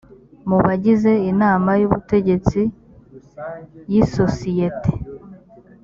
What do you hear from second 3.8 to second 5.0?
y]isosiyete